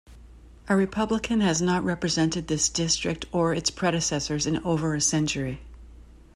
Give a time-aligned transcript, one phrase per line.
[0.67, 5.61] A Republican has not represented this district or its predecessors in over a century.